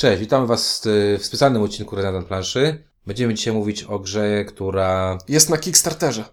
[0.00, 0.82] Cześć, witamy Was
[1.18, 2.84] w specjalnym odcinku Redundant Planszy.
[3.06, 6.24] Będziemy dzisiaj mówić o grze, która Jest na Kickstarterze.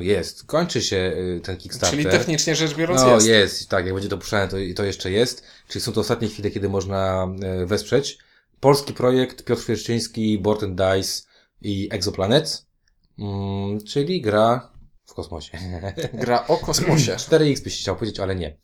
[0.00, 1.98] jest, kończy się y, ten Kickstarter.
[1.98, 3.26] Czyli technicznie rzecz biorąc No jest.
[3.26, 5.44] jest, tak, jak będzie dopuszczane, to, to jeszcze jest.
[5.68, 8.18] Czyli są to ostatnie chwile, kiedy można e, wesprzeć.
[8.60, 11.22] Polski projekt, Piotr Świerszczyński, Board and Dice
[11.62, 12.66] i Exoplanet,
[13.18, 14.72] mm, czyli gra
[15.06, 15.58] w kosmosie.
[16.14, 17.12] Gra o kosmosie.
[17.30, 18.56] 4X byś chciał powiedzieć, ale nie.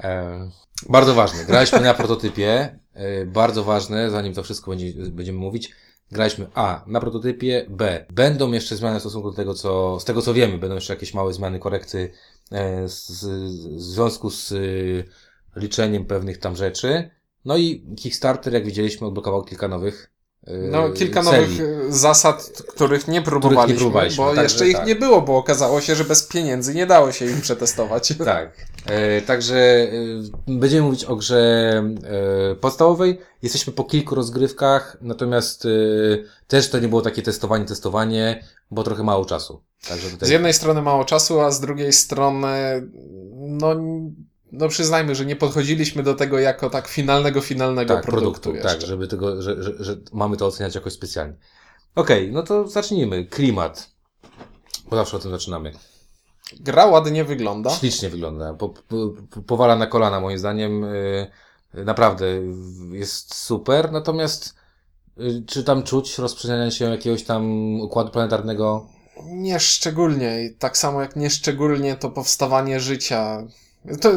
[0.00, 0.50] E,
[0.88, 1.44] bardzo ważne.
[1.44, 2.78] Graliśmy na prototypie.
[2.94, 5.72] E, bardzo ważne, zanim to wszystko będzie, będziemy mówić.
[6.12, 6.84] Graliśmy A.
[6.86, 7.66] Na prototypie.
[7.68, 8.06] B.
[8.12, 11.14] Będą jeszcze zmiany w stosunku do tego, co, z tego co wiemy, będą jeszcze jakieś
[11.14, 12.12] małe zmiany, korekty
[12.52, 13.26] e, z, z,
[13.76, 15.04] w związku z y,
[15.56, 17.10] liczeniem pewnych tam rzeczy.
[17.44, 20.13] No i Kickstarter, jak widzieliśmy, odblokował kilka nowych
[20.46, 21.58] No, kilka serii.
[21.58, 24.86] nowych e, zasad, których nie próbowaliśmy, próbowaliśmy, bo także jeszcze ich tak.
[24.86, 28.14] nie było, bo okazało się, że bez pieniędzy nie dało się ich przetestować.
[28.24, 28.66] Tak.
[28.86, 29.88] E, także e,
[30.46, 31.38] będziemy mówić o grze
[32.52, 33.18] e, podstawowej.
[33.42, 35.66] Jesteśmy po kilku rozgrywkach, natomiast
[36.46, 39.62] też to nie było takie testowanie, testowanie, bo trochę mało czasu.
[39.88, 40.28] Także tutaj...
[40.28, 42.88] Z jednej strony mało czasu, a z drugiej strony,
[43.34, 43.76] no,
[44.58, 48.80] no przyznajmy, że nie podchodziliśmy do tego jako tak finalnego, finalnego tak, produktu, produktu, tak,
[48.80, 51.34] żeby tego, że, że, że mamy to oceniać jakoś specjalnie.
[51.94, 53.24] Okej, no to zacznijmy.
[53.24, 53.90] Klimat.
[54.90, 55.72] Bo zawsze o tym zaczynamy.
[56.60, 57.70] Gra ładnie wygląda.
[57.70, 58.54] Ślicznie wygląda.
[58.54, 58.84] Po, po,
[59.30, 60.84] po- powala na kolana, moim zdaniem.
[60.84, 61.30] y,
[61.74, 62.26] Naprawdę
[62.92, 63.92] jest super.
[63.92, 64.54] Natomiast
[65.20, 67.44] y, czy tam czuć rozprzestrzenianie się jakiegoś tam
[67.80, 68.86] układu planetarnego?
[69.26, 70.44] Nieszczególnie.
[70.44, 73.42] I tak samo jak nieszczególnie to powstawanie życia.
[74.00, 74.12] To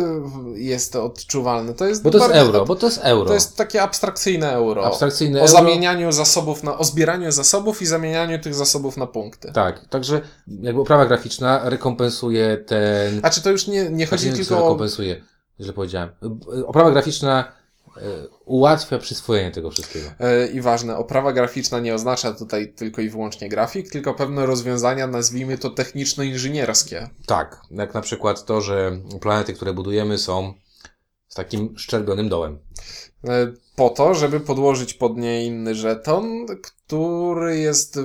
[0.56, 1.74] jest odczuwalne.
[1.74, 3.28] To jest Bo to jest euro, bo to jest euro.
[3.28, 4.86] To jest takie abstrakcyjne euro.
[4.86, 5.54] abstrakcyjne o euro.
[5.54, 9.52] zamienianiu zasobów na, o zbieraniu zasobów i zamienianiu tych zasobów na punkty.
[9.52, 10.22] Tak, także
[10.62, 13.20] jakby oprawa graficzna rekompensuje ten...
[13.24, 14.62] A czy to już nie, nie chodzi Znaczy, tylko o...
[14.62, 15.22] rekompensuje,
[15.60, 16.10] źle powiedziałem.
[16.68, 17.52] Oprawa graficzna
[18.46, 20.10] ułatwia przyswojenie tego wszystkiego.
[20.20, 25.08] E, I ważne, oprawa graficzna nie oznacza tutaj tylko i wyłącznie grafik, tylko pewne rozwiązania,
[25.08, 27.10] nazwijmy to techniczno-inżynierskie.
[27.26, 30.54] Tak, jak na przykład to, że planety, które budujemy są
[31.28, 32.60] z takim szczerbionym dołem.
[33.28, 38.00] E, Po to, żeby podłożyć pod nie inny żeton, który jest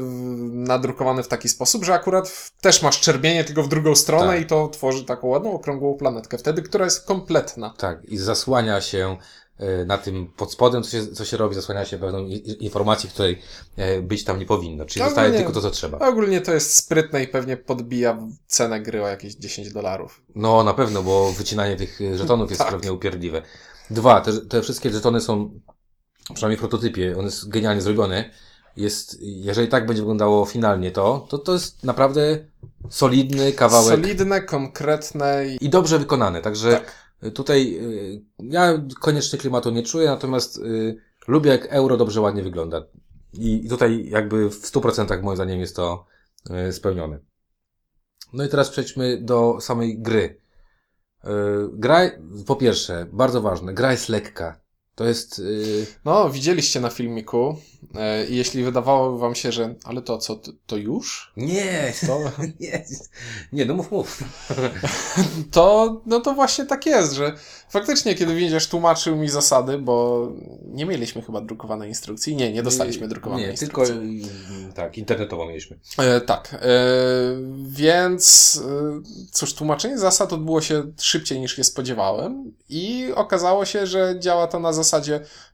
[0.53, 4.41] nadrukowany w taki sposób, że akurat też ma szczerbienie, tylko w drugą stronę Tak.
[4.41, 6.39] i to tworzy taką ładną, okrągłą planetkę.
[6.39, 7.75] Wtedy, która jest kompletna.
[7.77, 9.17] Tak, i zasłania się e,
[9.87, 12.27] na tym pod spodem, co się, co się robi, zasłania się pewną
[12.61, 13.39] informacji, której
[13.77, 14.85] e, być tam nie powinno.
[14.85, 15.99] Czyli No, zostaje tylko to, co trzeba.
[15.99, 20.23] Ogólnie to jest sprytne i pewnie podbija cenę gry o jakieś 10 dolarów.
[20.35, 22.71] No, na pewno, bo wycinanie tych e, żetonów jest Tak.
[22.71, 23.43] pewnie upierdliwe.
[23.91, 25.61] Dwa, te, te wszystkie żetony są,
[26.35, 28.31] przynajmniej w prototypie, on jest genialnie zrobiony.
[28.77, 32.39] Jest, jeżeli tak będzie wyglądało finalnie to, to to jest naprawdę
[32.91, 35.65] solidny kawałek Solidne, konkretne i...
[35.65, 36.43] i dobrze wykonane.
[36.43, 36.93] Także Tak.
[37.31, 40.97] Tutaj y, ja koniecznie klimatu nie czuję, natomiast y,
[41.29, 42.87] lubię jak euro dobrze, ładnie wygląda.
[43.33, 46.07] I, tutaj jakby w 100% moim zdaniem jest to
[46.69, 47.19] y, spełnione.
[48.33, 50.43] No i teraz przejdźmy do samej gry.
[51.73, 52.11] Gra,
[52.47, 54.61] po pierwsze, bardzo ważne, gra jest lekka.
[54.95, 57.57] To jest, y, No, widzieliście na filmiku
[57.95, 61.33] e, i jeśli wydawało wam się, że ale to co, to, to już?
[61.37, 62.19] nie, To,
[62.61, 62.85] nie,
[63.53, 64.23] nie, no mów, mów.
[65.53, 67.33] to, no to właśnie tak jest, że
[67.69, 70.29] faktycznie kiedy widzisz tłumaczył mi zasady, bo
[70.65, 72.37] nie mieliśmy chyba drukowanej instrukcji.
[72.37, 74.23] Nie, nie dostaliśmy drukowanej Nie, tylko, instrukcji.
[74.71, 75.79] y, tak, internetowo mieliśmy.
[75.99, 76.59] E, tak, e,
[77.67, 78.63] więc
[79.33, 84.61] cóż, tłumaczenie zasad odbyło się szybciej niż się spodziewałem i okazało się, że działa to
[84.61, 84.82] na zasadzie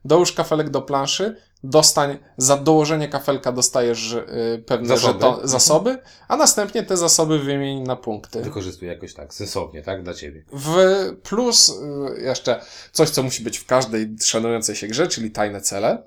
[0.05, 4.25] dołóż kafelek do planszy, dostań, za dołożenie kafelka dostajesz e,
[4.65, 5.19] pewne Zasoby.
[5.19, 5.47] zasoby.
[5.47, 5.97] zasoby,
[6.27, 8.41] a następnie te zasoby wymień na punkty.
[8.41, 10.43] Wykorzystuję jakoś tak, sensownie, tak, dla ciebie.
[10.53, 10.77] W
[11.23, 16.03] plus y, jeszcze coś, co musi być w każdej szanującej się grze, czyli tajne cele,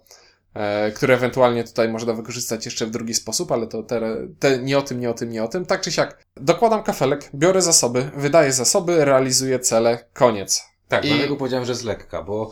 [0.54, 4.00] e, które ewentualnie tutaj można wykorzystać jeszcze w drugi sposób, ale to te,
[4.39, 5.66] te, nie o tym, nie o tym, nie o tym.
[5.66, 10.72] Tak czy siak, dokładam kafelek, biorę zasoby, wydaję zasoby, realizuję cele, koniec.
[10.97, 12.50] Tak, I- dlatego powiedziałem, że jest lekka, bo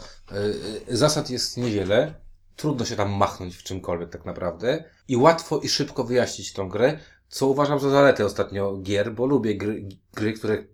[0.88, 2.14] y, zasad jest niewiele,
[2.56, 6.98] trudno się tam machnąć w czymkolwiek tak naprawdę i łatwo i szybko wyjaśnić tą grę,
[7.28, 10.64] co uważam za zaletę ostatnio gier, bo lubię gry, gry które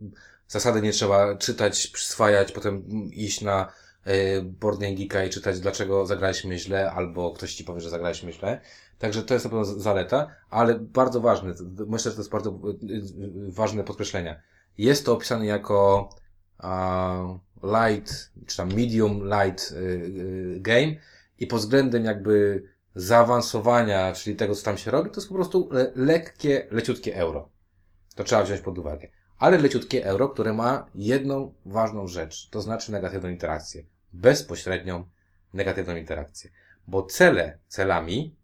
[0.48, 3.72] zasady nie trzeba czytać, przyswajać, potem iść na
[4.06, 8.60] y, Board Geeka i czytać, dlaczego zagraliśmy źle, albo ktoś ci powie, że zagraliśmy źle.
[8.98, 11.54] Także to jest na pewno z- zaleta, ale bardzo ważne,
[11.86, 12.58] myślę, że to jest bardzo
[13.48, 14.40] ważne podkreślenia.
[14.78, 16.08] Jest to opisane jako
[16.58, 17.22] a,
[17.62, 20.94] light, czy tam medium light y, y, game
[21.38, 22.62] i pod względem jakby
[22.94, 27.48] zaawansowania, czyli tego, co tam się robi, to jest po prostu le lekkie, leciutkie euro.
[28.14, 29.08] To trzeba wziąć pod uwagę.
[29.38, 33.84] Ale leciutkie euro, które ma jedną ważną rzecz, to znaczy negatywną interakcję.
[34.12, 35.08] Bezpośrednią
[35.52, 36.50] negatywną interakcję.
[36.88, 38.36] bo cele celami,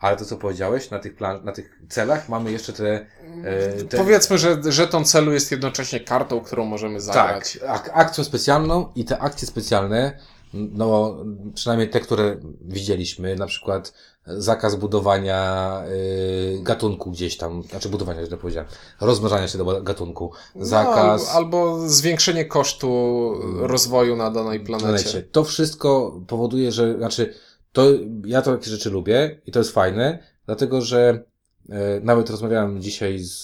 [0.00, 3.06] ale to co powiedziałeś, na tych, plan, na tych celach mamy jeszcze te...
[3.44, 7.58] e, te Powiedzmy, że żeton celu jest jednocześnie kartą, którą możemy zagrać.
[7.60, 10.18] tak, ak- akcją specjalną i te akcje specjalne,
[10.54, 11.16] no
[11.54, 13.92] przynajmniej te, które widzieliśmy, na przykład
[14.26, 18.68] zakaz budowania y, gatunku gdzieś tam, znaczy budowania, źle powiedziałem,
[19.00, 21.26] rozmnażania się do gatunku, zakaz...
[21.26, 24.88] No, albo zwiększenie kosztu rozwoju na danej planecie.
[24.88, 25.22] planecie.
[25.22, 27.34] To wszystko powoduje, że, znaczy,
[27.72, 27.86] to,
[28.26, 31.24] ja to takie rzeczy lubię i to jest fajne, dlatego że
[31.68, 33.42] e, nawet rozmawiałem dzisiaj z,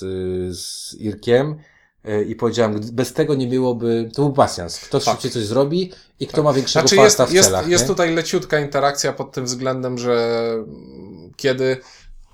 [0.58, 1.56] z Irkiem
[2.05, 4.81] e, i powiedziałem, bez tego nie byłoby, to był pasjans.
[4.81, 5.14] Kto Tak.
[5.14, 7.69] szybciej coś zrobi i kto ma większego Znaczy jest, w jest, celach.
[7.69, 7.88] jest nie?
[7.88, 10.40] tutaj leciutka interakcja pod tym względem, że
[11.37, 11.76] kiedy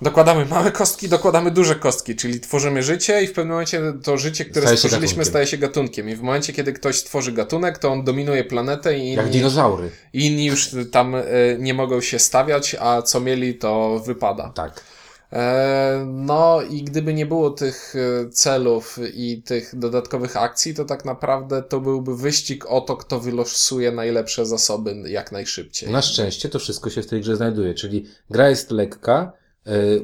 [0.02, 4.44] dokładamy małe kostki, dokładamy duże kostki, czyli tworzymy życie i w pewnym momencie to życie,
[4.44, 5.24] które Staje stworzyliśmy, gatunkiem.
[5.30, 6.08] staje się gatunkiem.
[6.08, 9.90] I w momencie, kiedy ktoś stworzy gatunek, to on dominuje planetę i Jak inni, dinozaury.
[10.12, 11.22] inni już tam e,
[11.58, 14.52] nie mogą się stawiać, a co mieli, to wypada.
[14.54, 14.80] Tak.
[15.32, 17.94] E, No i gdyby nie było tych
[18.26, 23.20] e, celów i tych dodatkowych akcji, to tak naprawdę to byłby wyścig o to, kto
[23.20, 25.90] wylosuje najlepsze zasoby jak najszybciej.
[25.90, 29.32] Na szczęście to wszystko się w tej grze znajduje, czyli gra jest lekka,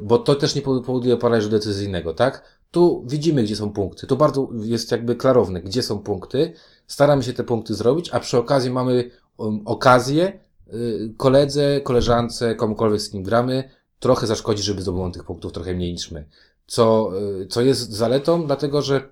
[0.03, 2.59] bo to też nie powo- powoduje paraliżu decyzyjnego, tak?
[2.71, 4.07] Tu widzimy, gdzie są punkty.
[4.07, 6.53] Tu bardzo jest jakby klarowne, gdzie są punkty.
[6.87, 10.41] Staramy się te punkty zrobić, a przy okazji mamy um, okazję
[10.75, 15.93] y, koledze, koleżance, komukolwiek z kim gramy, trochę zaszkodzić, żeby zdobył tych punktów trochę mniej
[15.93, 16.25] niż my.
[16.67, 17.11] Co,
[17.41, 19.09] y, co jest zaletą, dlatego że,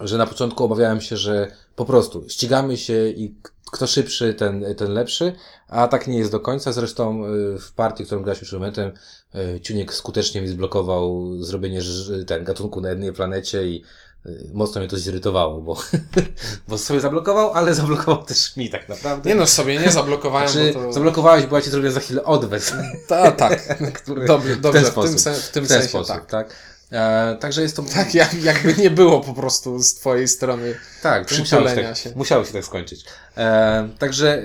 [0.00, 3.34] że na początku obawiałem się, że po prostu ścigamy się i
[3.72, 5.32] kto szybszy, ten, ten lepszy,
[5.68, 6.72] a tak nie jest do końca.
[6.72, 8.92] Zresztą y, w partii, którą graliśmy przed momentem,
[9.34, 11.80] y, Ciuniek skutecznie mi zblokował zrobienie
[12.26, 13.84] ten gatunku na jednej planecie i
[14.26, 15.76] y, mocno mnie to zirytowało, bo,
[16.68, 19.30] bo sobie zablokował, ale zablokował też mi tak naprawdę.
[19.30, 20.92] Nie no, sobie nie zablokowałem, Znaczy, to...
[20.92, 22.72] zablokowałeś, bo ja ci zrobię za chwilę odwet.
[23.08, 25.10] Ta, tak, który, dobrze, dobrze w, sposób.
[25.10, 26.26] tym, sen, w tym w ten sensie sposób, tak.
[26.26, 26.73] tak.
[26.94, 27.82] E, także jest to...
[27.94, 30.74] Tak, jak, jakby nie było po prostu z twojej strony.
[31.02, 32.12] Tak, to musiało się, przytulenia tak, się.
[32.16, 33.04] musiało się tak skończyć.
[33.36, 34.44] E, także e,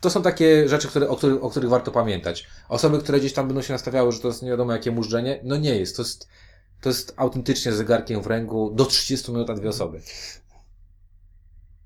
[0.00, 2.46] to są takie rzeczy, które, o, których, o których warto pamiętać.
[2.68, 5.56] Osoby, które gdzieś tam będą się nastawiały, że to jest nie wiadomo jakie mużdżenie, no
[5.56, 5.96] nie jest.
[5.96, 6.28] To jest,
[6.80, 10.00] to jest autentycznie zegarkiem w ręku do 30 minut na dwie osoby.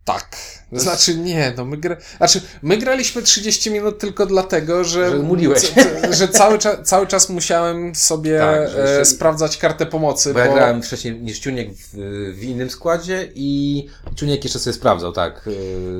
[0.08, 0.36] Tak.
[0.72, 1.96] Znaczy nie, no my gra...
[2.16, 5.10] Znaczy, my graliśmy 30 minut tylko dlatego, że...
[5.10, 5.74] Że muliłeś.
[6.18, 8.70] Że cały, cza cały czas musiałem sobie Tak,
[9.00, 10.54] e, sprawdzać kartę pomocy, Bo ja bo...
[10.54, 11.88] grałem wcześniej niż Ciuniek w,
[12.34, 15.48] w innym składzie i Ciuniek jeszcze sobie sprawdzał, tak,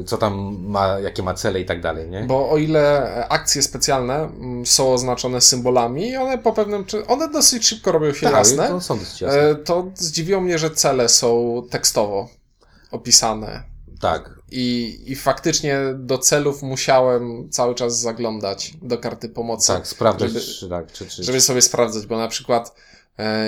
[0.01, 2.23] e, co tam ma, jakie ma cele i tak dalej, nie?
[2.23, 7.93] Bo o ile akcje specjalne mm, są oznaczone symbolami, one po pewnym one dosyć szybko
[7.93, 9.41] robią się tak, jasne, to są dosyć jasne.
[9.41, 12.29] e, to zdziwiło mnie, że cele są tekstowo
[12.91, 13.78] opisane.
[14.01, 20.31] Tak, I, I faktycznie do celów musiałem cały czas zaglądać do karty pomocy, tak, sprawdzać,
[20.31, 22.75] żeby- czy, tak, czy, czy, żeby sobie sprawdzać, bo na przykład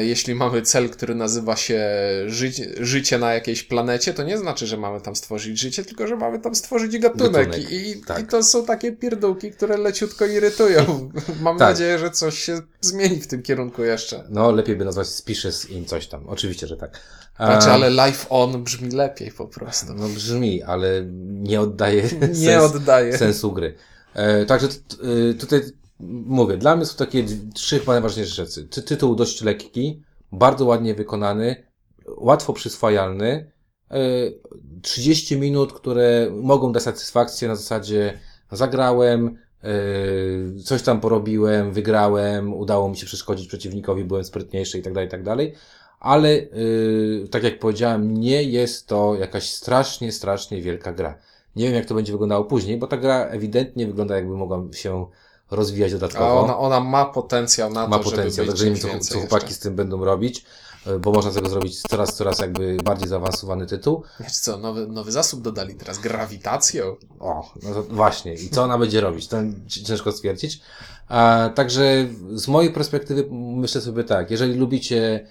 [0.02, 1.80] jeśli mamy cel, który nazywa się
[2.26, 2.50] ży
[2.80, 6.38] życie na jakiejś planecie, to nie znaczy, że mamy tam stworzyć życie, tylko że mamy
[6.38, 7.32] tam stworzyć gatunek.
[7.48, 8.22] Gatunek, I, tak.
[8.22, 11.10] I to są takie pierdółki, które leciutko irytują.
[11.42, 11.68] Mam Tak.
[11.68, 14.24] nadzieję, że coś się zmieni w tym kierunku jeszcze.
[14.30, 16.28] No, lepiej by nazwać Species in coś tam.
[16.28, 17.00] Oczywiście, że tak.
[17.36, 19.94] Znaczy, ale live on brzmi lepiej po prostu.
[19.94, 23.18] No brzmi, ale nie oddaje Nie sens, oddaje.
[23.18, 23.74] sensu gry.
[24.14, 24.68] E, także
[25.30, 25.60] y, tutaj
[26.08, 28.64] mówię, dla mnie są takie trzy chyba najważniejsze rzeczy.
[28.64, 30.02] Ty, tytuł dość lekki,
[30.32, 31.64] bardzo ładnie wykonany,
[32.16, 33.52] łatwo przyswajalny,
[33.90, 33.96] e,
[34.82, 38.18] 30 minut, które mogą dać satysfakcję na zasadzie
[38.52, 44.92] zagrałem, e, coś tam porobiłem, wygrałem, udało mi się przeszkodzić przeciwnikowi, byłem sprytniejszy i tak
[44.92, 45.54] dalej, tak dalej.
[46.00, 51.18] Ale, yy, tak jak powiedziałem, nie jest to jakaś strasznie, strasznie wielka gra.
[51.56, 55.06] Nie wiem, jak to będzie wyglądało później, bo ta gra ewidentnie wygląda, jakby mogła się
[55.50, 56.40] rozwijać A dodatkowo.
[56.40, 59.44] ona, ona ma potencjał na Ma to, potencjał, żeby być także nie wiem, co, chłopaki
[59.44, 59.54] jeszcze.
[59.54, 60.44] z tym będą robić,
[60.86, 64.02] yy, bo można z tego zrobić coraz, coraz jakby bardziej zaawansowany tytuł.
[64.20, 66.96] Wiecie co, nowy, nowy zasób dodali teraz, grawitacją.
[67.20, 68.34] O, no to właśnie.
[68.34, 69.28] I co ona będzie robić?
[69.28, 70.60] To ci- ciężko stwierdzić.
[71.08, 75.26] A, także z mojej perspektywy myślę sobie tak, jeżeli lubicie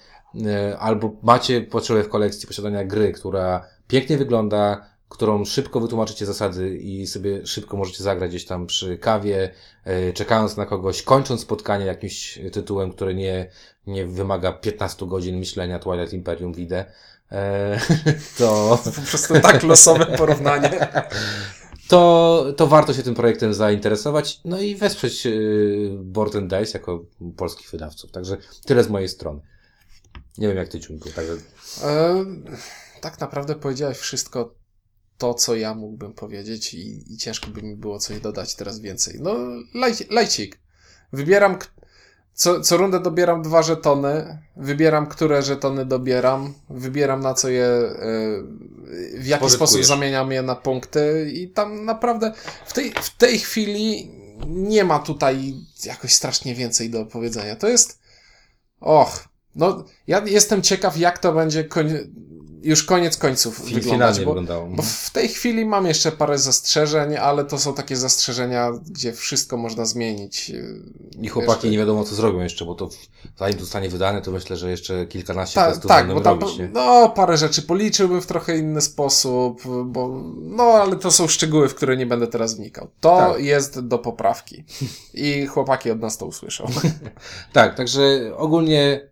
[0.46, 6.78] e, albo macie potrzebę w kolekcji posiadania gry, która pięknie wygląda, którą szybko wytłumaczycie zasady
[6.78, 9.52] i sobie szybko możecie zagrać gdzieś tam przy kawie,
[9.86, 13.50] e, czekając na kogoś, kończąc spotkanie jakimś tytułem, który nie,
[13.88, 16.86] nie wymaga 15 godzin myślenia, Twilight Imperium widzę,
[17.32, 17.80] e,
[18.38, 20.88] to Po prostu tak losowe porównanie.
[21.90, 27.06] to, to warto się tym projektem zainteresować, no i wesprzeć yy, Board and Dice jako
[27.38, 28.12] polskich wydawców.
[28.12, 29.42] Także tyle z mojej strony.
[30.38, 31.34] Nie wiem jak ty, Ciunku, także
[31.84, 32.26] E,
[33.02, 34.59] tak naprawdę powiedziałeś wszystko,
[35.20, 39.20] to, co ja mógłbym powiedzieć i, i ciężko by mi było coś dodać teraz więcej.
[39.22, 39.36] No,
[39.74, 40.60] laj, lajcik.
[41.14, 41.58] Wybieram,
[42.34, 47.94] co, co rundę dobieram dwa żetony, wybieram, które żetony dobieram, wybieram na co je, e,
[49.14, 52.34] w jaki sposób zamieniam je na punkty i tam naprawdę
[52.66, 54.12] w tej, w tej chwili
[54.48, 55.54] nie ma tutaj
[55.86, 57.56] jakoś strasznie więcej do powiedzenia.
[57.56, 58.00] To jest,
[58.80, 61.94] och, no ja jestem ciekaw jak to będzie koń,
[62.64, 64.68] już koniec końców Fi- wyglądać, bo, wyglądało.
[64.68, 69.58] bo w tej chwili mam jeszcze parę zastrzeżeń, ale to są takie zastrzeżenia, gdzie wszystko
[69.58, 70.52] można zmienić.
[71.22, 72.90] I chłopaki nie wiadomo, co zrobią jeszcze, bo to
[73.38, 76.40] zanim to zostanie wydane, to myślę, że jeszcze kilkanaście Ta, testów tak, będą bo tam
[76.40, 76.58] robić.
[76.74, 81.76] No, parę rzeczy policzyłbym w trochę inny sposób, bo no, ale to są szczegóły, w
[81.76, 82.88] które nie będę teraz wnikał.
[83.00, 83.44] To Tak.
[83.44, 84.64] jest do poprawki.
[85.14, 86.66] I chłopaki od nas to usłyszą.
[87.54, 89.09] Tak, także ogólnie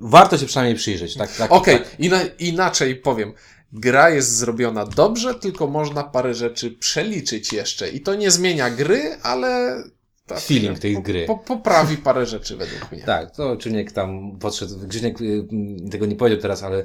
[0.00, 1.14] warto się przynajmniej przyjrzeć.
[1.16, 2.00] Tak, tak, Okej, tak.
[2.00, 3.32] ina inaczej powiem.
[3.72, 7.88] Gra jest zrobiona dobrze, tylko można parę rzeczy przeliczyć jeszcze.
[7.88, 9.82] I to nie zmienia gry, ale.
[10.26, 11.26] tak, Feeling tej gry.
[11.26, 13.02] Po, poprawi parę rzeczy według mnie.
[13.14, 16.84] Tak, to Czyniek tam podszedł, Grzyniek y, mm, tego nie powiedział teraz, ale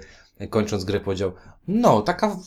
[0.50, 1.34] kończąc grę powiedział,
[1.68, 2.38] no, taka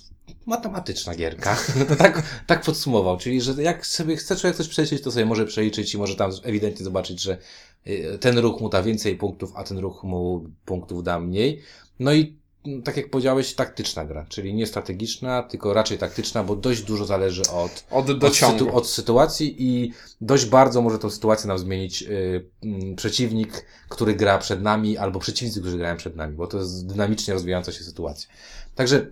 [0.47, 1.57] matematyczna gierka.
[1.88, 5.47] to tak, tak podsumował, czyli, że jak sobie chce człowiek coś przeliczyć, to sobie może
[5.47, 7.38] przeliczyć i może tam ewidentnie zobaczyć, że
[7.87, 11.62] y, ten ruch mu da więcej punktów, a ten ruch mu punktów da mniej.
[12.00, 16.57] No i mm, tak jak powiedziałeś, taktyczna gra, czyli nie strategiczna, tylko raczej taktyczna, bo
[16.57, 18.64] dość dużo zależy od Od od, dociągu.
[18.64, 24.14] sytu- od sytuacji i dość bardzo może tą sytuację nam zmienić y, mm, przeciwnik, który
[24.14, 27.85] gra przed nami, albo przeciwnicy, którzy grają przed nami, bo to jest dynamicznie rozwijająca się
[27.85, 28.28] sytuacja.
[28.75, 29.07] Także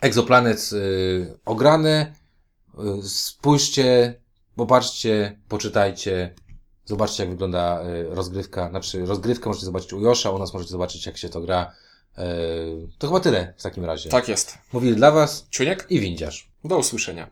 [0.00, 2.12] Exoplanet y, ograny,
[2.98, 4.14] y, spójrzcie,
[4.56, 6.34] popatrzcie, poczytajcie,
[6.84, 11.06] zobaczcie jak wygląda y, rozgrywka, znaczy rozgrywkę możecie zobaczyć u Josza, u nas możecie zobaczyć
[11.06, 11.72] jak się to gra.
[12.18, 12.22] Y,
[12.98, 14.10] to chyba tyle w takim razie.
[14.10, 14.58] Tak jest.
[14.72, 16.50] Mówili dla Was Ciuniek, i Windziarz.
[16.64, 17.30] do usłyszenia.